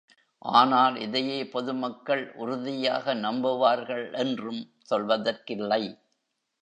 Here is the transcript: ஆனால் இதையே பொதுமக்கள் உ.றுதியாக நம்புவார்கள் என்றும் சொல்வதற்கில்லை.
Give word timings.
ஆனால் 0.51 0.95
இதையே 0.99 1.37
பொதுமக்கள் 1.47 2.23
உ.றுதியாக 2.35 3.13
நம்புவார்கள் 3.17 4.05
என்றும் 4.17 4.61
சொல்வதற்கில்லை. 4.89 5.83